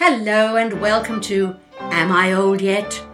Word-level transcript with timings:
Hello 0.00 0.54
and 0.54 0.80
welcome 0.80 1.20
to 1.22 1.56
Am 1.80 2.12
I 2.12 2.32
Old 2.32 2.60
Yet? 2.60 3.04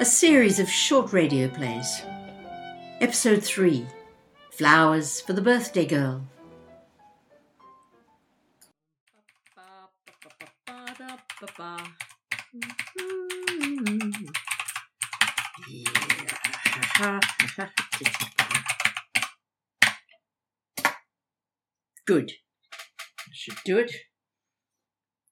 A 0.00 0.04
series 0.06 0.58
of 0.58 0.66
short 0.66 1.12
radio 1.12 1.46
plays. 1.46 2.00
Episode 3.02 3.44
3 3.44 3.86
Flowers 4.50 5.20
for 5.20 5.34
the 5.34 5.42
Birthday 5.42 5.84
Girl. 5.84 6.26
Good. 22.06 22.32
Should 23.30 23.58
do 23.66 23.76
it. 23.76 23.92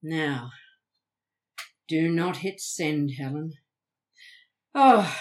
Now, 0.02 0.50
do 1.86 2.08
not 2.10 2.38
hit 2.38 2.60
send, 2.60 3.12
Helen. 3.12 3.52
Oh, 4.74 5.16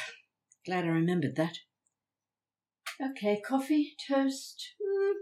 glad 0.65 0.85
I 0.85 0.87
remembered 0.87 1.35
that. 1.35 1.59
Okay, 2.99 3.41
coffee, 3.45 3.95
toast, 4.07 4.73
mm, 4.81 5.13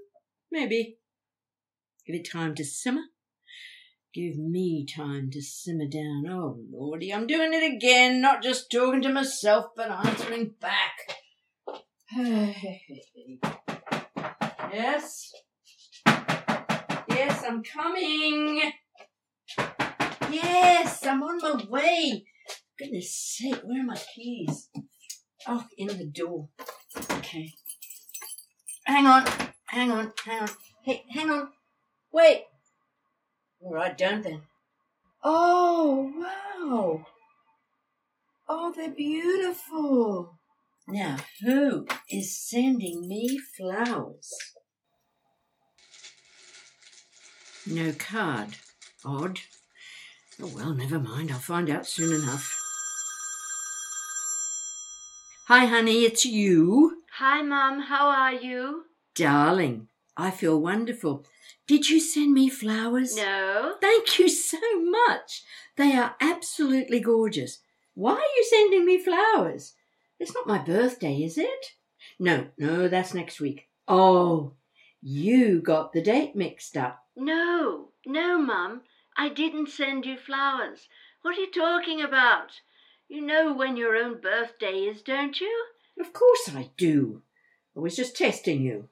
maybe. 0.49 0.99
Give 2.07 2.15
it 2.15 2.29
time 2.31 2.55
to 2.55 2.63
simmer. 2.63 3.03
Give 4.13 4.37
me 4.37 4.85
time 4.85 5.29
to 5.31 5.41
simmer 5.41 5.87
down. 5.87 6.25
Oh, 6.29 6.59
Lordy, 6.71 7.13
I'm 7.13 7.27
doing 7.27 7.53
it 7.53 7.75
again, 7.75 8.21
not 8.21 8.41
just 8.41 8.71
talking 8.71 9.01
to 9.01 9.13
myself, 9.13 9.67
but 9.75 9.91
answering 9.91 10.55
back. 10.61 11.17
yes? 14.73 15.33
Yes, 17.09 17.43
I'm 17.45 17.61
coming. 17.61 18.71
Yes, 20.31 21.05
I'm 21.05 21.23
on 21.23 21.39
my 21.39 21.63
way. 21.69 22.25
Goodness 22.77 23.13
sake, 23.13 23.61
where 23.63 23.81
are 23.81 23.85
my 23.85 23.97
keys? 24.15 24.69
Oh, 25.47 25.65
in 25.77 25.87
the 25.87 26.05
door. 26.05 26.49
Okay. 27.11 27.53
Hang 28.85 29.05
on, 29.05 29.25
hang 29.67 29.91
on, 29.91 30.13
hang 30.25 30.41
on. 30.41 30.49
Hey, 30.83 31.03
hang 31.09 31.29
on. 31.29 31.49
Wait. 32.11 32.45
All 33.61 33.73
right, 33.73 33.97
don't 33.97 34.23
then. 34.23 34.41
Oh, 35.23 36.11
wow. 36.15 37.05
Oh, 38.47 38.73
they're 38.75 38.89
beautiful. 38.89 40.39
Now, 40.87 41.17
who 41.41 41.85
is 42.09 42.35
sending 42.35 43.07
me 43.07 43.39
flowers? 43.57 44.33
No 47.67 47.91
card. 47.91 48.55
Odd. 49.05 49.39
Oh 50.41 50.51
well, 50.53 50.73
never 50.73 50.99
mind. 50.99 51.31
I'll 51.31 51.39
find 51.39 51.69
out 51.69 51.87
soon 51.87 52.13
enough. 52.13 52.57
Hi, 55.47 55.65
honey, 55.65 56.03
it's 56.03 56.25
you. 56.25 57.03
Hi, 57.17 57.41
Mum. 57.41 57.81
How 57.81 58.07
are 58.09 58.33
you? 58.33 58.83
Darling, 59.15 59.87
I 60.15 60.31
feel 60.31 60.61
wonderful. 60.61 61.25
Did 61.65 61.89
you 61.89 61.99
send 61.99 62.33
me 62.33 62.49
flowers? 62.49 63.15
No. 63.15 63.75
Thank 63.81 64.19
you 64.19 64.27
so 64.29 64.59
much. 64.81 65.43
They 65.77 65.93
are 65.93 66.15
absolutely 66.19 66.99
gorgeous. 66.99 67.59
Why 67.93 68.13
are 68.13 68.35
you 68.37 68.45
sending 68.49 68.85
me 68.85 69.01
flowers? 69.01 69.73
It's 70.19 70.33
not 70.35 70.47
my 70.47 70.57
birthday, 70.57 71.23
is 71.23 71.37
it? 71.37 71.73
No, 72.19 72.47
no, 72.57 72.87
that's 72.87 73.13
next 73.13 73.39
week. 73.39 73.69
Oh, 73.87 74.53
you 75.01 75.61
got 75.61 75.93
the 75.93 76.01
date 76.01 76.35
mixed 76.35 76.75
up. 76.77 77.05
No, 77.15 77.89
no, 78.05 78.37
Mum. 78.37 78.81
I 79.17 79.29
didn't 79.29 79.69
send 79.69 80.05
you 80.05 80.17
flowers. 80.17 80.87
What 81.21 81.37
are 81.37 81.41
you 81.41 81.51
talking 81.51 82.01
about? 82.01 82.61
You 83.07 83.21
know 83.21 83.53
when 83.53 83.75
your 83.75 83.95
own 83.95 84.21
birthday 84.21 84.83
is, 84.83 85.01
don't 85.01 85.39
you? 85.41 85.65
Of 85.99 86.13
course 86.13 86.49
I 86.55 86.69
do. 86.77 87.21
I 87.75 87.79
was 87.79 87.95
just 87.95 88.15
testing 88.15 88.61
you. 88.61 88.87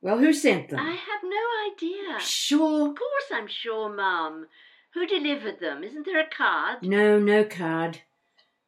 Well, 0.00 0.18
who 0.18 0.32
sent 0.32 0.68
them? 0.68 0.80
I 0.80 0.90
have 0.90 1.22
no 1.22 1.72
idea. 1.72 2.20
Sure. 2.20 2.90
Of 2.90 2.96
course 2.96 3.30
I'm 3.32 3.48
sure, 3.48 3.88
Mum. 3.88 4.46
Who 4.92 5.06
delivered 5.06 5.60
them? 5.60 5.82
Isn't 5.82 6.04
there 6.04 6.20
a 6.20 6.28
card? 6.28 6.82
No, 6.82 7.18
no 7.18 7.44
card. 7.44 8.00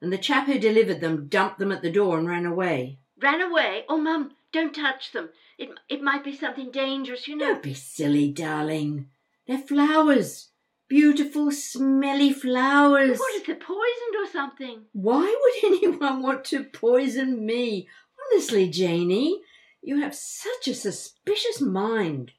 And 0.00 0.12
the 0.12 0.18
chap 0.18 0.46
who 0.46 0.58
delivered 0.58 1.00
them 1.00 1.28
dumped 1.28 1.58
them 1.58 1.72
at 1.72 1.82
the 1.82 1.90
door 1.90 2.18
and 2.18 2.28
ran 2.28 2.46
away. 2.46 2.98
Ran 3.20 3.40
away? 3.40 3.84
Oh, 3.88 3.98
Mum, 3.98 4.35
don't 4.52 4.74
touch 4.74 5.12
them. 5.12 5.30
It, 5.58 5.70
it 5.88 6.02
might 6.02 6.24
be 6.24 6.36
something 6.36 6.70
dangerous, 6.70 7.28
you 7.28 7.36
know. 7.36 7.52
Don't 7.52 7.62
be 7.62 7.74
silly, 7.74 8.30
darling. 8.32 9.08
They're 9.46 9.58
flowers. 9.58 10.50
Beautiful, 10.88 11.50
smelly 11.50 12.32
flowers. 12.32 13.18
What 13.18 13.34
if 13.34 13.46
they're 13.46 13.56
poisoned 13.56 14.16
or 14.20 14.30
something? 14.30 14.82
Why 14.92 15.22
would 15.22 15.72
anyone 15.72 16.22
want 16.22 16.44
to 16.46 16.64
poison 16.64 17.44
me? 17.44 17.88
Honestly, 18.32 18.68
Janie, 18.68 19.40
you 19.82 20.00
have 20.00 20.14
such 20.14 20.68
a 20.68 20.74
suspicious 20.74 21.60
mind. 21.60 22.32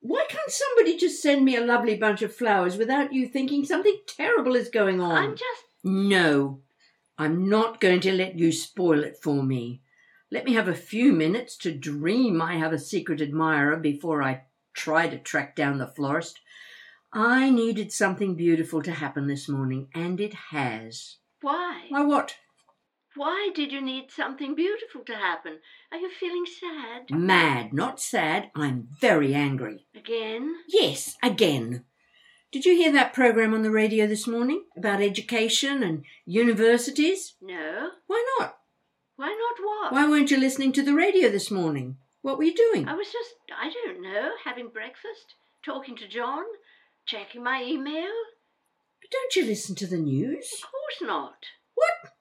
Why 0.00 0.24
can't 0.28 0.50
somebody 0.50 0.96
just 0.96 1.22
send 1.22 1.44
me 1.44 1.56
a 1.56 1.64
lovely 1.64 1.96
bunch 1.96 2.22
of 2.22 2.34
flowers 2.34 2.76
without 2.76 3.12
you 3.12 3.26
thinking 3.26 3.64
something 3.64 3.98
terrible 4.06 4.54
is 4.54 4.68
going 4.68 5.00
on? 5.00 5.16
I'm 5.16 5.30
just. 5.36 5.64
No, 5.82 6.60
I'm 7.18 7.48
not 7.48 7.80
going 7.80 8.00
to 8.00 8.12
let 8.12 8.38
you 8.38 8.52
spoil 8.52 9.02
it 9.02 9.16
for 9.22 9.42
me. 9.42 9.80
Let 10.30 10.44
me 10.44 10.54
have 10.54 10.66
a 10.66 10.74
few 10.74 11.12
minutes 11.12 11.56
to 11.58 11.72
dream 11.72 12.42
I 12.42 12.56
have 12.56 12.72
a 12.72 12.78
secret 12.78 13.20
admirer 13.20 13.76
before 13.76 14.22
I 14.22 14.42
try 14.74 15.08
to 15.08 15.18
track 15.18 15.54
down 15.54 15.78
the 15.78 15.86
florist. 15.86 16.40
I 17.12 17.48
needed 17.48 17.92
something 17.92 18.34
beautiful 18.34 18.82
to 18.82 18.90
happen 18.90 19.28
this 19.28 19.48
morning, 19.48 19.88
and 19.94 20.20
it 20.20 20.34
has. 20.50 21.18
Why? 21.40 21.84
Why, 21.90 22.02
what? 22.02 22.36
Why 23.14 23.50
did 23.54 23.70
you 23.70 23.80
need 23.80 24.10
something 24.10 24.56
beautiful 24.56 25.02
to 25.06 25.14
happen? 25.14 25.60
Are 25.92 25.98
you 25.98 26.10
feeling 26.10 26.44
sad? 26.44 27.16
Mad, 27.16 27.72
not 27.72 28.00
sad. 28.00 28.50
I'm 28.54 28.88
very 29.00 29.32
angry. 29.32 29.86
Again? 29.94 30.56
Yes, 30.68 31.16
again. 31.22 31.84
Did 32.50 32.66
you 32.66 32.74
hear 32.74 32.92
that 32.92 33.14
program 33.14 33.54
on 33.54 33.62
the 33.62 33.70
radio 33.70 34.06
this 34.06 34.26
morning 34.26 34.64
about 34.76 35.00
education 35.00 35.82
and 35.82 36.04
universities? 36.24 37.34
No. 37.40 37.90
Why 38.06 38.24
not? 38.38 38.56
Why 39.16 39.28
not 39.28 39.64
what? 39.64 39.92
Why 39.92 40.08
weren't 40.08 40.30
you 40.30 40.38
listening 40.38 40.72
to 40.72 40.82
the 40.82 40.94
radio 40.94 41.30
this 41.30 41.50
morning? 41.50 41.96
What 42.20 42.36
were 42.36 42.44
you 42.44 42.54
doing? 42.54 42.86
I 42.86 42.94
was 42.94 43.06
just, 43.06 43.34
I 43.50 43.70
don't 43.70 44.02
know, 44.02 44.32
having 44.44 44.68
breakfast, 44.68 45.34
talking 45.64 45.96
to 45.96 46.08
John, 46.08 46.44
checking 47.06 47.42
my 47.42 47.62
email. 47.62 48.12
But 49.00 49.10
don't 49.10 49.36
you 49.36 49.46
listen 49.46 49.74
to 49.76 49.86
the 49.86 49.96
news? 49.96 50.50
Of 50.62 50.70
course 50.70 51.08
not. 51.08 51.46
What? 51.74 52.12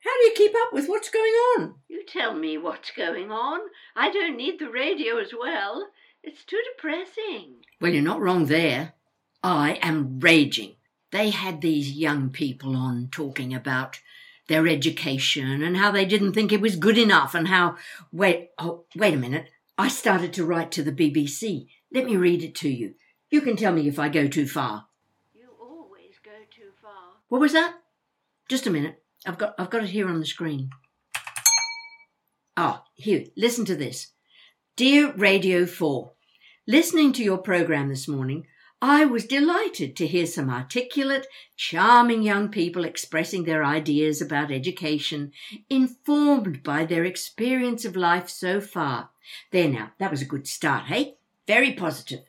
How 0.00 0.10
do 0.18 0.24
you 0.24 0.32
keep 0.34 0.54
up 0.54 0.72
with 0.72 0.88
what's 0.88 1.10
going 1.10 1.32
on? 1.58 1.74
You 1.88 2.02
tell 2.06 2.34
me 2.34 2.56
what's 2.56 2.90
going 2.90 3.30
on. 3.30 3.60
I 3.94 4.10
don't 4.10 4.36
need 4.36 4.58
the 4.58 4.70
radio 4.70 5.18
as 5.18 5.32
well. 5.38 5.88
It's 6.22 6.44
too 6.44 6.60
depressing. 6.74 7.56
Well, 7.82 7.92
you're 7.92 8.02
not 8.02 8.20
wrong 8.20 8.46
there. 8.46 8.94
I 9.42 9.78
am 9.82 10.20
raging. 10.20 10.76
They 11.10 11.30
had 11.30 11.60
these 11.60 11.92
young 11.92 12.30
people 12.30 12.76
on 12.76 13.08
talking 13.10 13.52
about 13.54 14.00
their 14.48 14.66
education 14.66 15.62
and 15.62 15.76
how 15.76 15.90
they 15.90 16.04
didn't 16.04 16.32
think 16.32 16.52
it 16.52 16.60
was 16.60 16.76
good 16.76 16.98
enough 16.98 17.34
and 17.34 17.48
how 17.48 17.76
wait 18.10 18.50
oh 18.58 18.84
wait 18.96 19.14
a 19.14 19.18
minute. 19.18 19.50
I 19.76 19.88
started 19.88 20.32
to 20.34 20.44
write 20.44 20.72
to 20.72 20.82
the 20.82 20.92
BBC. 20.92 21.68
Let 21.92 22.04
me 22.04 22.16
read 22.16 22.42
it 22.42 22.54
to 22.56 22.68
you. 22.68 22.94
You 23.30 23.40
can 23.40 23.56
tell 23.56 23.72
me 23.72 23.86
if 23.86 23.98
I 23.98 24.08
go 24.08 24.26
too 24.26 24.48
far. 24.48 24.86
You 25.34 25.48
always 25.60 26.18
go 26.24 26.32
too 26.50 26.70
far. 26.82 27.20
What 27.28 27.40
was 27.40 27.52
that? 27.52 27.74
Just 28.48 28.66
a 28.66 28.70
minute. 28.70 29.02
I've 29.26 29.38
got 29.38 29.54
I've 29.58 29.70
got 29.70 29.84
it 29.84 29.90
here 29.90 30.08
on 30.08 30.18
the 30.18 30.26
screen. 30.26 30.70
Ah, 32.56 32.84
here, 32.94 33.24
listen 33.36 33.64
to 33.66 33.76
this. 33.76 34.12
Dear 34.74 35.12
Radio 35.12 35.66
4, 35.66 36.12
listening 36.66 37.12
to 37.12 37.22
your 37.22 37.38
program 37.38 37.88
this 37.88 38.08
morning, 38.08 38.46
I 38.80 39.06
was 39.06 39.26
delighted 39.26 39.96
to 39.96 40.06
hear 40.06 40.26
some 40.26 40.48
articulate, 40.48 41.26
charming 41.56 42.22
young 42.22 42.48
people 42.48 42.84
expressing 42.84 43.42
their 43.42 43.64
ideas 43.64 44.22
about 44.22 44.52
education, 44.52 45.32
informed 45.68 46.62
by 46.62 46.84
their 46.84 47.04
experience 47.04 47.84
of 47.84 47.96
life 47.96 48.28
so 48.28 48.60
far. 48.60 49.10
There 49.50 49.68
now, 49.68 49.92
that 49.98 50.12
was 50.12 50.22
a 50.22 50.26
good 50.26 50.46
start, 50.46 50.86
hey? 50.86 51.16
Very 51.48 51.72
positive. 51.72 52.20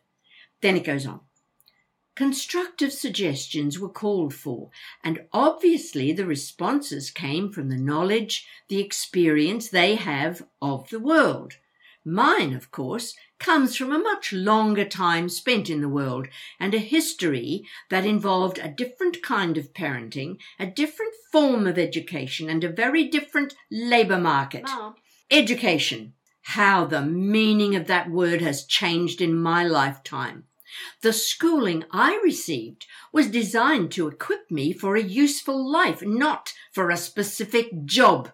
Then 0.61 0.75
it 0.75 0.85
goes 0.85 1.05
on. 1.05 1.21
Constructive 2.15 2.91
suggestions 2.91 3.79
were 3.79 3.87
called 3.87 4.33
for, 4.33 4.71
and 5.03 5.25
obviously 5.31 6.11
the 6.11 6.25
responses 6.25 7.11
came 7.11 7.51
from 7.51 7.69
the 7.69 7.77
knowledge, 7.77 8.47
the 8.67 8.81
experience 8.81 9.69
they 9.69 9.95
have 9.95 10.45
of 10.61 10.89
the 10.89 10.99
world. 10.99 11.53
Mine, 12.03 12.53
of 12.53 12.71
course, 12.71 13.13
comes 13.39 13.75
from 13.75 13.91
a 13.91 13.97
much 13.97 14.33
longer 14.33 14.85
time 14.85 15.29
spent 15.29 15.69
in 15.69 15.81
the 15.81 15.89
world 15.89 16.27
and 16.59 16.73
a 16.73 16.79
history 16.79 17.65
that 17.89 18.05
involved 18.05 18.59
a 18.59 18.69
different 18.69 19.23
kind 19.23 19.57
of 19.57 19.73
parenting, 19.73 20.37
a 20.59 20.65
different 20.65 21.13
form 21.31 21.65
of 21.65 21.77
education, 21.77 22.49
and 22.49 22.63
a 22.63 22.69
very 22.69 23.07
different 23.07 23.55
labour 23.71 24.19
market. 24.19 24.63
Mom, 24.63 24.95
Education. 25.31 26.13
How 26.41 26.85
the 26.85 27.03
meaning 27.03 27.75
of 27.75 27.87
that 27.87 28.09
word 28.09 28.41
has 28.41 28.65
changed 28.65 29.21
in 29.21 29.35
my 29.35 29.63
lifetime. 29.63 30.45
The 31.01 31.13
schooling 31.13 31.85
I 31.91 32.19
received 32.23 32.85
was 33.11 33.27
designed 33.27 33.91
to 33.93 34.07
equip 34.07 34.49
me 34.51 34.73
for 34.73 34.95
a 34.95 35.01
useful 35.01 35.71
life, 35.71 36.01
not 36.03 36.53
for 36.71 36.89
a 36.89 36.97
specific 36.97 37.85
job. 37.85 38.31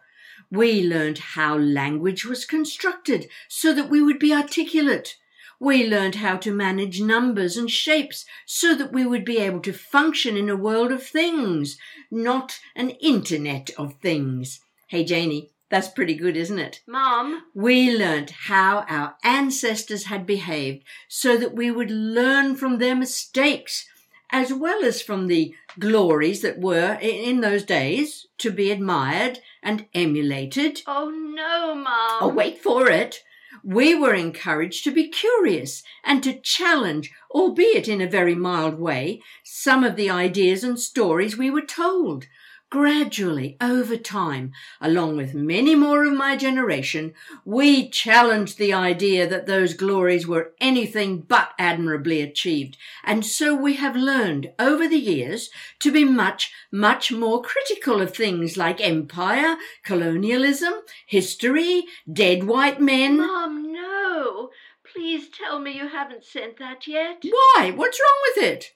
We 0.55 0.83
learned 0.83 1.17
how 1.17 1.57
language 1.57 2.25
was 2.25 2.45
constructed 2.45 3.27
so 3.47 3.73
that 3.73 3.89
we 3.89 4.01
would 4.01 4.19
be 4.19 4.33
articulate. 4.33 5.15
We 5.59 5.87
learned 5.87 6.15
how 6.15 6.37
to 6.37 6.53
manage 6.53 7.01
numbers 7.01 7.55
and 7.57 7.69
shapes 7.71 8.25
so 8.45 8.75
that 8.75 8.91
we 8.91 9.05
would 9.05 9.23
be 9.23 9.37
able 9.37 9.61
to 9.61 9.73
function 9.73 10.35
in 10.35 10.49
a 10.49 10.55
world 10.55 10.91
of 10.91 11.03
things, 11.03 11.77
not 12.11 12.59
an 12.75 12.89
internet 12.91 13.69
of 13.77 13.95
things. 14.01 14.59
Hey, 14.87 15.03
Janie, 15.03 15.51
that's 15.69 15.87
pretty 15.87 16.15
good, 16.15 16.37
isn't 16.37 16.59
it? 16.59 16.81
Mom, 16.87 17.43
We 17.53 17.97
learned 17.97 18.29
how 18.29 18.85
our 18.87 19.15
ancestors 19.23 20.05
had 20.05 20.25
behaved 20.25 20.83
so 21.07 21.37
that 21.37 21.55
we 21.55 21.71
would 21.71 21.89
learn 21.89 22.55
from 22.55 22.77
their 22.77 22.95
mistakes 22.95 23.87
as 24.31 24.53
well 24.53 24.83
as 24.83 25.01
from 25.01 25.27
the 25.27 25.53
glories 25.79 26.41
that 26.41 26.59
were 26.59 26.97
in 27.01 27.41
those 27.41 27.63
days 27.63 28.27
to 28.37 28.51
be 28.51 28.71
admired 28.71 29.39
and 29.61 29.85
emulated. 29.93 30.81
oh 30.87 31.09
no, 31.09 31.75
Mom. 31.75 32.17
Oh, 32.21 32.33
wait 32.33 32.61
for 32.61 32.89
it. 32.89 33.23
We 33.63 33.95
were 33.95 34.13
encouraged 34.13 34.83
to 34.83 34.91
be 34.91 35.07
curious 35.07 35.81
and 36.03 36.21
to 36.23 36.39
challenge, 36.39 37.11
albeit 37.31 37.87
in 37.87 38.01
a 38.01 38.07
very 38.07 38.35
mild 38.35 38.79
way, 38.79 39.21
some 39.43 39.83
of 39.83 39.95
the 39.95 40.09
ideas 40.09 40.63
and 40.63 40.79
stories 40.79 41.37
we 41.37 41.49
were 41.49 41.65
told. 41.65 42.27
Gradually, 42.75 43.55
over 43.61 43.95
time, 43.95 44.51
along 44.81 45.15
with 45.15 45.33
many 45.33 45.75
more 45.75 46.03
of 46.05 46.11
my 46.11 46.35
generation, 46.35 47.13
we 47.45 47.89
challenged 47.89 48.57
the 48.57 48.73
idea 48.73 49.25
that 49.25 49.45
those 49.45 49.73
glories 49.73 50.27
were 50.27 50.51
anything 50.59 51.21
but 51.21 51.51
admirably 51.57 52.21
achieved. 52.21 52.75
And 53.05 53.25
so 53.25 53.55
we 53.55 53.75
have 53.75 53.95
learned 53.95 54.51
over 54.59 54.89
the 54.89 54.99
years 54.99 55.49
to 55.79 55.89
be 55.89 56.03
much, 56.03 56.51
much 56.69 57.13
more 57.13 57.41
critical 57.41 58.01
of 58.01 58.13
things 58.13 58.57
like 58.57 58.81
empire, 58.81 59.55
colonialism, 59.85 60.73
history, 61.07 61.85
dead 62.11 62.43
white 62.43 62.81
men. 62.81 63.19
Mom, 63.19 63.71
no. 63.71 64.49
Please 64.93 65.29
tell 65.29 65.59
me 65.59 65.77
you 65.77 65.87
haven't 65.87 66.25
sent 66.25 66.59
that 66.59 66.87
yet. 66.87 67.23
Why? 67.23 67.71
What's 67.73 68.01
wrong 68.01 68.33
with 68.35 68.43
it? 68.43 68.71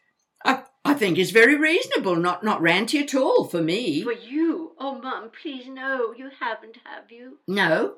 I, 0.46 0.63
I 0.85 0.93
think 0.93 1.17
it's 1.17 1.31
very 1.31 1.55
reasonable, 1.55 2.15
not, 2.15 2.43
not 2.43 2.61
ranty 2.61 3.01
at 3.01 3.13
all 3.13 3.45
for 3.45 3.61
me. 3.61 4.01
For 4.01 4.13
you. 4.13 4.73
Oh, 4.79 4.99
Mum, 4.99 5.29
please 5.41 5.67
no, 5.67 6.13
you 6.17 6.29
haven't, 6.39 6.77
have 6.83 7.11
you? 7.11 7.39
No, 7.47 7.95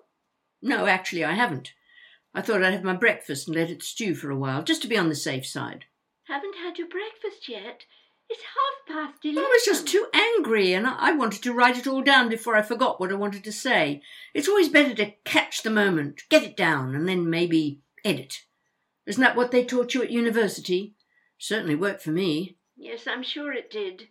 no, 0.62 0.88
actually, 0.88 1.24
I 1.24 1.34
haven't. 1.34 1.74
I 2.34 2.42
thought 2.42 2.64
I'd 2.64 2.74
have 2.74 2.84
my 2.84 2.96
breakfast 2.96 3.48
and 3.48 3.56
let 3.56 3.70
it 3.70 3.84
stew 3.84 4.16
for 4.16 4.30
a 4.32 4.38
while, 4.38 4.64
just 4.64 4.82
to 4.82 4.88
be 4.88 4.98
on 4.98 5.10
the 5.10 5.16
safe 5.16 5.46
side. 5.46 5.86
Haven't 6.28 6.56
had 6.56 6.78
your 6.78 6.88
breakfast 6.88 7.50
yet? 7.50 7.84
It's 8.30 8.44
half 8.44 8.96
past 8.96 9.26
eleven. 9.26 9.44
I 9.44 9.48
was 9.48 9.66
just 9.66 9.88
too 9.88 10.08
angry, 10.14 10.74
and 10.74 10.88
I 10.88 11.12
wanted 11.12 11.44
to 11.44 11.54
write 11.54 11.78
it 11.78 11.88
all 11.88 12.02
down 12.02 12.30
before 12.30 12.56
I 12.56 12.62
forgot 12.62 13.00
what 13.00 13.12
I 13.12 13.16
wanted 13.16 13.44
to 13.44 13.52
say. 13.52 14.02
It's 14.34 14.48
always 14.48 14.70
better 14.70 14.96
to 14.96 15.12
catch 15.26 15.64
the 15.64 15.70
moment, 15.70 16.24
get 16.30 16.44
it 16.44 16.56
down, 16.56 16.96
and 16.96 17.10
then 17.10 17.30
maybe 17.30 17.82
edit. 18.06 18.46
Isn't 19.06 19.22
that 19.22 19.36
what 19.36 19.52
they 19.52 19.66
taught 19.66 19.94
you 19.94 20.02
at 20.02 20.12
university? 20.12 20.96
Certainly 21.38 21.76
worked 21.76 22.02
for 22.02 22.12
me. 22.12 22.56
Yes, 22.82 23.06
I'm 23.06 23.22
sure 23.22 23.54
it 23.54 23.70
did. 23.70 24.10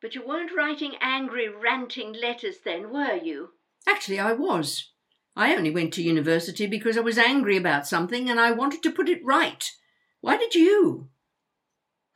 But 0.00 0.14
you 0.14 0.24
weren't 0.24 0.54
writing 0.56 0.94
angry, 1.00 1.48
ranting 1.48 2.12
letters 2.12 2.58
then, 2.64 2.92
were 2.92 3.16
you? 3.16 3.48
Actually, 3.84 4.20
I 4.20 4.32
was. 4.32 4.92
I 5.34 5.56
only 5.56 5.72
went 5.72 5.92
to 5.94 6.02
university 6.04 6.68
because 6.68 6.96
I 6.96 7.00
was 7.00 7.18
angry 7.18 7.56
about 7.56 7.88
something 7.88 8.30
and 8.30 8.38
I 8.38 8.52
wanted 8.52 8.84
to 8.84 8.92
put 8.92 9.08
it 9.08 9.24
right. 9.24 9.68
Why 10.20 10.36
did 10.36 10.54
you? 10.54 11.08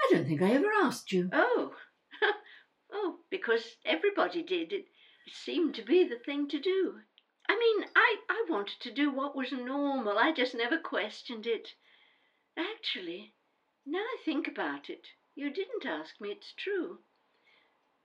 I 0.00 0.08
don't 0.12 0.28
think 0.28 0.40
I 0.40 0.52
ever 0.52 0.70
asked 0.80 1.10
you. 1.10 1.28
Oh. 1.32 1.74
oh, 2.92 3.16
because 3.28 3.76
everybody 3.84 4.44
did. 4.44 4.72
It, 4.72 4.84
seemed 5.32 5.74
to 5.74 5.82
be 5.82 6.04
the 6.04 6.18
thing 6.24 6.48
to 6.50 6.60
do. 6.60 7.00
I 7.48 7.58
mean, 7.58 7.88
I, 7.96 8.16
I 8.28 8.46
wanted 8.48 8.78
to 8.82 8.94
do 8.94 9.12
what 9.12 9.34
was 9.34 9.50
normal. 9.50 10.18
I 10.18 10.32
just 10.32 10.54
never 10.54 10.78
questioned 10.78 11.48
it. 11.48 11.68
Actually, 12.56 13.34
now 13.84 13.98
I 13.98 14.16
think 14.24 14.46
about 14.46 14.88
it, 14.88 15.06
you 15.40 15.50
didn't 15.52 15.86
ask 15.86 16.20
me, 16.20 16.28
it's 16.30 16.52
true. 16.56 16.98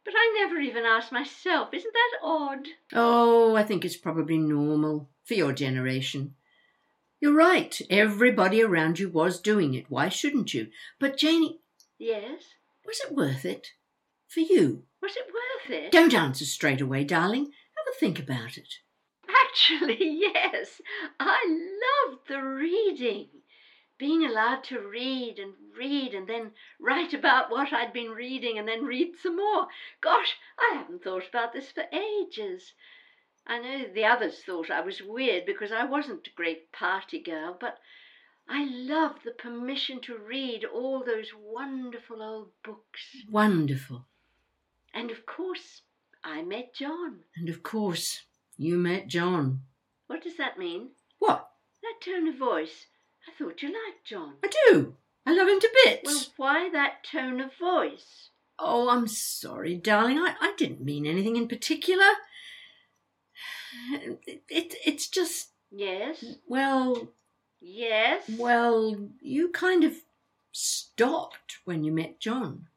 But 0.05 0.13
I 0.15 0.37
never 0.43 0.59
even 0.59 0.85
asked 0.85 1.11
myself. 1.11 1.73
Isn't 1.73 1.93
that 1.93 2.19
odd? 2.23 2.67
Oh, 2.93 3.55
I 3.55 3.63
think 3.63 3.83
it's 3.83 3.97
probably 3.97 4.37
normal 4.37 5.09
for 5.23 5.33
your 5.33 5.51
generation. 5.51 6.35
You're 7.19 7.33
right. 7.35 7.79
Everybody 7.89 8.61
around 8.61 8.99
you 8.99 9.09
was 9.09 9.41
doing 9.41 9.73
it. 9.73 9.85
Why 9.89 10.09
shouldn't 10.09 10.53
you? 10.53 10.67
But, 10.99 11.17
Janie, 11.17 11.59
Yes. 11.97 12.43
was 12.85 12.99
it 12.99 13.13
worth 13.15 13.45
it? 13.45 13.69
For 14.27 14.41
you? 14.41 14.83
Was 15.01 15.15
it 15.15 15.25
worth 15.27 15.75
it? 15.77 15.91
Don't 15.91 16.13
answer 16.13 16.45
straight 16.45 16.81
away, 16.81 17.03
darling. 17.03 17.45
Have 17.45 17.95
a 17.95 17.99
think 17.99 18.19
about 18.19 18.57
it. 18.57 18.75
Actually, 19.27 19.97
yes. 20.33 20.81
I 21.19 21.45
loved 22.07 22.27
the 22.27 22.41
reading. 22.41 23.27
Being 23.97 24.25
allowed 24.25 24.63
to 24.65 24.80
read 24.80 25.39
and 25.39 25.53
read 25.77 26.13
and 26.13 26.27
then 26.27 26.51
write 26.80 27.13
about 27.13 27.50
what 27.50 27.71
I'd 27.71 27.94
been 27.94 28.12
reading 28.12 28.57
and 28.57 28.68
then 28.68 28.83
read 28.83 29.15
some 29.21 29.38
more. 29.38 29.68
Gosh, 30.01 30.36
I 30.59 30.75
haven't 30.75 31.03
thought 31.03 31.27
about 31.30 31.53
this 31.53 31.71
for 31.71 31.86
ages. 31.94 32.74
I 33.47 33.59
know 33.59 33.86
the 33.94 34.06
others 34.06 34.42
thought 34.44 34.69
I 34.69 34.81
was 34.81 35.01
weird 35.01 35.45
because 35.45 35.71
I 35.71 35.86
wasn't 35.86 36.27
a 36.27 36.36
great 36.36 36.71
party 36.71 37.21
girl, 37.21 37.56
but 37.59 37.77
I 38.50 38.65
loved 38.65 39.24
the 39.24 39.31
permission 39.31 40.01
to 40.01 40.18
read 40.18 40.65
all 40.65 41.03
those 41.03 41.31
wonderful 41.33 42.21
old 42.21 42.50
books. 42.63 43.24
Wonderful. 43.30 44.06
And 44.94 45.12
of 45.12 45.25
course, 45.25 45.81
I 46.24 46.42
met 46.42 46.74
John. 46.74 47.19
And 47.36 47.50
of 47.50 47.63
course, 47.63 48.24
you 48.57 48.77
met 48.77 49.07
John. 49.07 49.62
What 50.07 50.24
does 50.24 50.38
that 50.38 50.57
mean? 50.57 50.89
What? 51.19 51.50
That 51.81 52.01
tone 52.01 52.27
of 52.27 52.36
voice. 52.36 52.88
I 53.27 53.31
thought 53.38 53.62
you 53.62 53.69
liked 53.69 54.06
John. 54.06 54.33
I 54.44 54.50
do. 54.68 54.95
I 55.25 55.33
love 55.33 55.48
him 55.48 55.60
to 55.60 55.69
bits. 55.86 56.01
Well, 56.06 56.24
why 56.38 56.69
that 56.72 57.04
tone 57.04 57.42
of 57.42 57.51
voice? 57.60 58.30
Oh, 58.60 58.89
I'm 58.89 59.07
sorry, 59.07 59.75
darling. 59.75 60.18
I, 60.19 60.36
I 60.39 60.54
didn't 60.57 60.83
mean 60.83 61.06
anything 61.06 61.36
in 61.36 61.48
particular. 61.48 62.06
It, 63.92 64.44
it, 64.48 64.75
it's 64.86 65.07
just, 65.07 65.50
Yes, 65.72 66.24
well, 66.48 67.10
yes. 67.60 68.24
well, 68.38 68.95
you 69.22 69.50
kind 69.50 69.83
of 69.83 69.94
stopped 70.51 71.57
when 71.66 71.83
you 71.83 71.92
met 71.92 72.19
John. 72.19 72.68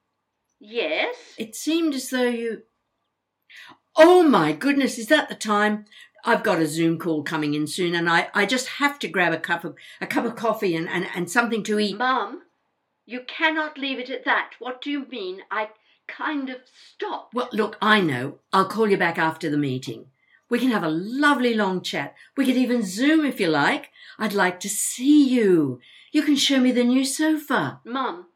Yes. 0.58 1.14
It 1.36 1.54
seemed 1.54 1.94
as 1.94 2.10
though 2.10 2.24
you. 2.28 2.62
Oh 3.96 4.22
my 4.24 4.52
goodness, 4.52 4.98
is 4.98 5.06
that 5.08 5.28
the 5.28 5.34
time? 5.36 5.84
I've 6.24 6.42
got 6.42 6.60
a 6.60 6.66
Zoom 6.66 6.98
call 6.98 7.22
coming 7.22 7.54
in 7.54 7.66
soon, 7.66 7.94
and 7.94 8.08
I, 8.08 8.28
I 8.34 8.46
just 8.46 8.68
have 8.68 8.98
to 9.00 9.08
grab 9.08 9.32
a 9.32 9.38
cup 9.38 9.64
of 9.64 9.76
a 10.00 10.06
cup 10.06 10.24
of 10.24 10.36
coffee 10.36 10.74
and, 10.74 10.88
and, 10.88 11.06
and 11.14 11.30
something 11.30 11.62
to 11.64 11.78
eat. 11.78 11.96
Mum, 11.96 12.42
you 13.06 13.20
cannot 13.26 13.78
leave 13.78 13.98
it 13.98 14.10
at 14.10 14.24
that. 14.24 14.52
What 14.58 14.82
do 14.82 14.90
you 14.90 15.06
mean? 15.06 15.42
I 15.50 15.70
kind 16.06 16.50
of 16.50 16.58
stopped. 16.66 17.34
Well, 17.34 17.48
look, 17.52 17.76
I 17.80 18.00
know. 18.00 18.38
I'll 18.52 18.68
call 18.68 18.88
you 18.88 18.96
back 18.96 19.18
after 19.18 19.48
the 19.48 19.56
meeting. 19.56 20.06
We 20.50 20.58
can 20.58 20.70
have 20.70 20.82
a 20.82 20.88
lovely 20.88 21.54
long 21.54 21.82
chat. 21.82 22.14
We 22.36 22.46
could 22.46 22.56
even 22.56 22.82
Zoom 22.82 23.24
if 23.24 23.38
you 23.38 23.48
like. 23.48 23.90
I'd 24.18 24.32
like 24.32 24.60
to 24.60 24.68
see 24.68 25.28
you. 25.28 25.80
You 26.10 26.22
can 26.22 26.36
show 26.36 26.58
me 26.58 26.72
the 26.72 26.84
new 26.84 27.04
sofa. 27.04 27.80
Mum, 27.84 28.26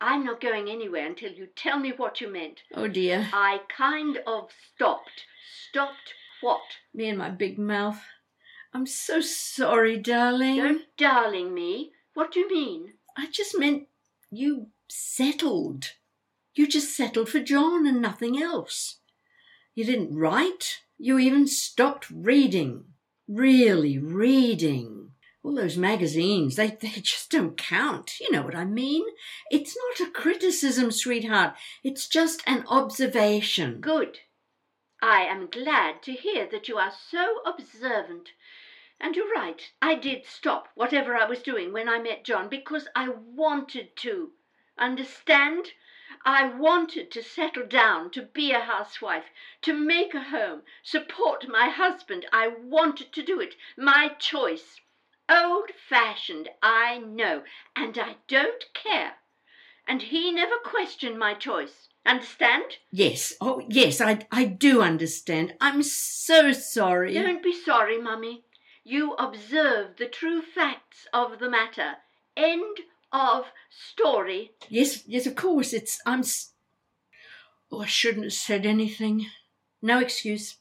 I'm 0.00 0.24
not 0.24 0.40
going 0.40 0.68
anywhere 0.68 1.06
until 1.06 1.32
you 1.32 1.46
tell 1.46 1.78
me 1.78 1.92
what 1.96 2.20
you 2.20 2.32
meant. 2.32 2.62
Oh 2.74 2.88
dear. 2.88 3.28
I 3.32 3.60
kind 3.74 4.18
of 4.26 4.50
stopped. 4.74 5.26
Stopped 5.70 6.14
what? 6.40 6.60
Me 6.94 7.08
and 7.08 7.18
my 7.18 7.30
big 7.30 7.58
mouth. 7.58 8.00
I'm 8.72 8.86
so 8.86 9.20
sorry, 9.20 9.96
darling. 9.96 10.56
Don't 10.56 10.82
darling 10.96 11.54
me. 11.54 11.92
What 12.14 12.32
do 12.32 12.40
you 12.40 12.48
mean? 12.48 12.94
I 13.16 13.26
just 13.30 13.58
meant 13.58 13.88
you 14.30 14.68
settled. 14.88 15.92
You 16.54 16.66
just 16.66 16.96
settled 16.96 17.28
for 17.28 17.40
John 17.40 17.86
and 17.86 18.02
nothing 18.02 18.40
else. 18.42 18.98
You 19.74 19.84
didn't 19.84 20.16
write. 20.16 20.80
You 20.98 21.18
even 21.18 21.46
stopped 21.46 22.10
reading. 22.10 22.84
Really 23.28 23.98
reading. 23.98 25.12
All 25.44 25.54
those 25.54 25.76
magazines, 25.76 26.56
they, 26.56 26.76
they 26.80 27.00
just 27.00 27.30
don't 27.30 27.56
count. 27.56 28.18
You 28.20 28.32
know 28.32 28.42
what 28.42 28.56
I 28.56 28.64
mean? 28.64 29.04
It's 29.50 29.76
not 29.98 30.08
a 30.08 30.10
criticism, 30.10 30.90
sweetheart. 30.90 31.54
It's 31.84 32.08
just 32.08 32.42
an 32.46 32.64
observation. 32.68 33.80
Good. 33.80 34.18
I 35.00 35.26
am 35.26 35.46
glad 35.46 36.02
to 36.02 36.12
hear 36.12 36.46
that 36.46 36.66
you 36.66 36.76
are 36.76 36.90
so 36.90 37.40
observant. 37.44 38.32
And 38.98 39.14
you're 39.14 39.30
right, 39.32 39.70
I 39.80 39.94
did 39.94 40.26
stop 40.26 40.70
whatever 40.74 41.14
I 41.14 41.24
was 41.24 41.40
doing 41.40 41.72
when 41.72 41.88
I 41.88 42.00
met 42.00 42.24
John 42.24 42.48
because 42.48 42.88
I 42.96 43.08
wanted 43.08 43.94
to. 43.98 44.32
Understand? 44.76 45.72
I 46.24 46.46
wanted 46.48 47.12
to 47.12 47.22
settle 47.22 47.64
down, 47.64 48.10
to 48.10 48.22
be 48.22 48.50
a 48.50 48.58
housewife, 48.58 49.26
to 49.62 49.72
make 49.72 50.14
a 50.14 50.22
home, 50.24 50.62
support 50.82 51.46
my 51.46 51.68
husband. 51.68 52.26
I 52.32 52.48
wanted 52.48 53.12
to 53.12 53.22
do 53.22 53.40
it. 53.40 53.54
My 53.76 54.08
choice. 54.18 54.80
old 55.28 55.70
fashioned, 55.70 56.48
I 56.60 56.98
know, 56.98 57.44
and 57.76 57.96
I 57.98 58.16
don't 58.26 58.64
care. 58.74 59.18
And 59.86 60.02
he 60.02 60.32
never 60.32 60.58
questioned 60.58 61.20
my 61.20 61.34
choice. 61.34 61.88
Understand? 62.08 62.64
Yes, 62.90 63.34
oh, 63.40 63.62
yes, 63.68 64.00
I, 64.00 64.20
I 64.32 64.44
do 64.46 64.80
understand. 64.80 65.54
I'm 65.60 65.82
so 65.82 66.52
sorry. 66.52 67.12
Don't 67.12 67.42
be 67.42 67.52
sorry, 67.52 68.00
Mummy. 68.00 68.44
You 68.82 69.12
observed 69.14 69.98
the 69.98 70.06
true 70.06 70.40
facts 70.40 71.06
of 71.12 71.38
the 71.38 71.50
matter. 71.50 71.96
End 72.36 72.78
of 73.12 73.44
story. 73.70 74.52
Yes, 74.70 75.02
yes, 75.06 75.26
of 75.26 75.34
course. 75.34 75.72
It's. 75.74 76.00
I'm. 76.06 76.20
s- 76.20 76.52
Oh, 77.70 77.82
I 77.82 77.86
shouldn't 77.86 78.24
have 78.24 78.32
said 78.32 78.64
anything. 78.64 79.26
No 79.82 79.98
excuse. 79.98 80.56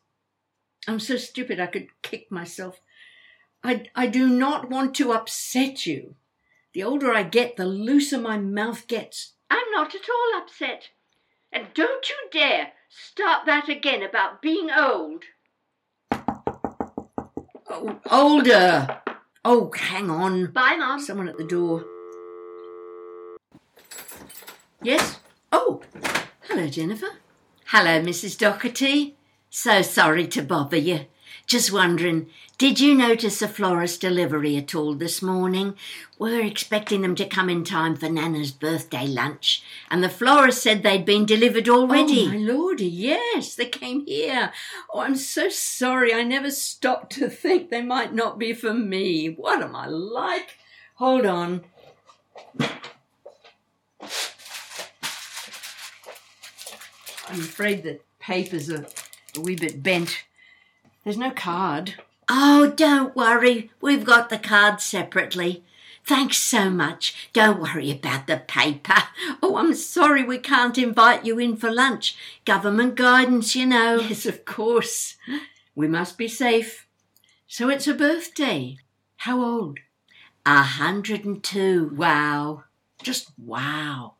I'm 0.89 0.99
so 0.99 1.15
stupid 1.15 1.57
I 1.57 1.67
could 1.67 1.87
kick 2.01 2.29
myself. 2.29 2.81
I, 3.63 3.85
I 3.95 4.07
do 4.07 4.27
not 4.27 4.69
want 4.69 4.93
to 4.95 5.13
upset 5.13 5.85
you. 5.85 6.15
The 6.73 6.83
older 6.83 7.13
I 7.13 7.23
get, 7.23 7.55
the 7.55 7.65
looser 7.65 8.17
my 8.17 8.37
mouth 8.37 8.87
gets. 8.89 9.35
I'm 9.49 9.71
not 9.71 9.95
at 9.95 10.01
all 10.09 10.41
upset. 10.41 10.89
And 11.51 11.67
don't 11.73 12.09
you 12.09 12.15
dare 12.31 12.73
start 12.89 13.45
that 13.45 13.69
again 13.69 14.03
about 14.03 14.41
being 14.41 14.69
old. 14.71 15.23
Oh, 17.69 17.99
older. 18.09 19.01
Oh, 19.43 19.71
hang 19.75 20.09
on. 20.09 20.51
Bye, 20.51 20.75
Mum. 20.77 20.99
Someone 20.99 21.29
at 21.29 21.37
the 21.37 21.43
door. 21.43 21.85
Yes? 24.81 25.19
Oh, 25.51 25.81
hello, 26.41 26.67
Jennifer. 26.67 27.09
Hello, 27.67 28.01
Mrs. 28.01 28.37
Doherty. 28.37 29.17
So 29.49 29.81
sorry 29.81 30.27
to 30.27 30.41
bother 30.41 30.77
you. 30.77 31.05
Just 31.45 31.71
wondering, 31.71 32.27
did 32.57 32.79
you 32.79 32.93
notice 32.95 33.41
a 33.41 33.47
florist 33.47 34.01
delivery 34.01 34.57
at 34.57 34.73
all 34.73 34.95
this 34.95 35.21
morning? 35.21 35.75
We're 36.19 36.45
expecting 36.45 37.01
them 37.01 37.15
to 37.15 37.25
come 37.25 37.49
in 37.49 37.63
time 37.63 37.95
for 37.95 38.09
Nana's 38.09 38.51
birthday 38.51 39.05
lunch, 39.07 39.63
and 39.89 40.03
the 40.03 40.09
florist 40.09 40.61
said 40.63 40.83
they'd 40.83 41.05
been 41.05 41.25
delivered 41.25 41.69
already. 41.69 42.25
Oh, 42.25 42.31
my 42.31 42.37
lordy, 42.37 42.87
yes, 42.87 43.55
they 43.55 43.67
came 43.67 44.05
here. 44.05 44.51
Oh, 44.93 45.01
I'm 45.01 45.15
so 45.15 45.49
sorry. 45.49 46.13
I 46.13 46.23
never 46.23 46.51
stopped 46.51 47.13
to 47.13 47.29
think 47.29 47.69
they 47.69 47.81
might 47.81 48.13
not 48.13 48.39
be 48.39 48.53
for 48.53 48.73
me. 48.73 49.27
What 49.27 49.61
am 49.61 49.75
I 49.75 49.87
like? 49.87 50.57
Hold 50.95 51.25
on. 51.25 51.63
I'm 57.29 57.41
afraid 57.41 57.83
the 57.83 57.99
papers 58.19 58.69
are 58.69 58.85
a 59.35 59.41
wee 59.41 59.55
bit 59.55 59.83
bent. 59.83 60.23
There's 61.07 61.17
no 61.17 61.31
card. 61.31 61.93
Oh, 62.27 62.73
don't 62.75 63.15
worry. 63.15 63.71
We've 63.79 64.03
got 64.03 64.27
the 64.27 64.37
cards 64.37 64.83
separately. 64.83 65.63
Thanks 66.03 66.35
so 66.35 66.69
much. 66.69 67.29
Don't 67.31 67.61
worry 67.61 67.91
about 67.91 68.27
the 68.27 68.43
paper. 68.45 68.93
Oh, 69.41 69.55
I'm 69.55 69.73
sorry 69.73 70.25
we 70.25 70.37
can't 70.37 70.77
invite 70.77 71.25
you 71.25 71.39
in 71.39 71.55
for 71.55 71.71
lunch. 71.71 72.17
Government 72.43 72.95
guidance, 72.95 73.55
you 73.55 73.65
know. 73.65 74.01
Yes, 74.09 74.25
of 74.25 74.43
course. 74.43 75.15
We 75.75 75.87
must 75.87 76.17
be 76.17 76.27
safe. 76.27 76.89
So 77.47 77.69
it's 77.69 77.87
a 77.87 77.93
birthday. 77.93 78.75
How 79.15 79.41
old? 79.41 79.79
A 80.45 80.61
hundred 80.61 81.23
and 81.23 81.41
two. 81.41 81.93
Wow. 81.95 82.65
Just 83.01 83.31
wow. 83.37 84.15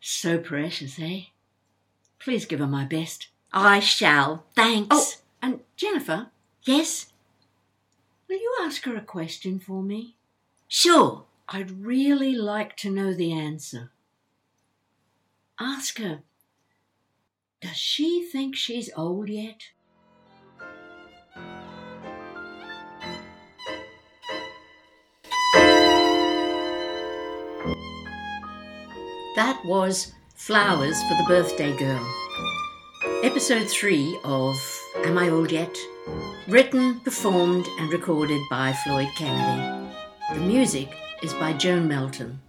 So 0.00 0.36
precious, 0.38 0.98
eh? 0.98 1.26
Please 2.18 2.44
give 2.44 2.58
her 2.58 2.66
my 2.66 2.84
best. 2.84 3.28
I 3.52 3.78
shall. 3.78 4.46
Thanks. 4.56 4.88
Oh, 4.90 5.12
Jennifer, 5.76 6.28
yes? 6.62 7.12
will 8.28 8.36
you 8.36 8.56
ask 8.62 8.84
her 8.84 8.96
a 8.96 9.02
question 9.02 9.58
for 9.58 9.82
me? 9.82 10.16
Sure. 10.68 11.24
I'd 11.48 11.84
really 11.84 12.34
like 12.34 12.76
to 12.78 12.90
know 12.90 13.12
the 13.12 13.32
answer. 13.32 13.92
Ask 15.60 15.98
her, 15.98 16.22
does 17.60 17.76
she 17.76 18.26
think 18.32 18.56
she's 18.56 18.90
old 18.96 19.28
yet? 19.28 19.60
That 29.36 29.60
was 29.64 30.12
Flowers 30.34 31.00
for 31.02 31.14
the 31.14 31.24
Birthday 31.28 31.76
Girl. 31.76 32.04
Episode 33.22 33.68
3 33.68 34.18
of 34.24 34.56
Am 35.04 35.18
I 35.18 35.28
Old 35.28 35.52
Yet? 35.52 35.76
Written, 36.48 37.00
performed, 37.00 37.66
and 37.78 37.92
recorded 37.92 38.40
by 38.50 38.72
Floyd 38.72 39.08
Kennedy. 39.16 39.90
The 40.34 40.40
music 40.40 40.88
is 41.22 41.32
by 41.34 41.52
Joan 41.52 41.86
Melton. 41.88 42.40